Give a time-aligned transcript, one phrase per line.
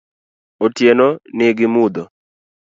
[0.65, 2.03] Otieno ni gi mudho